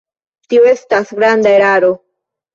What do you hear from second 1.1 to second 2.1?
granda eraro.